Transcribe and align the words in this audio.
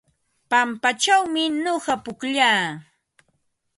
Pampachawmi 0.49 1.43
nuqa 1.63 1.93
pukllaa. 2.03 2.61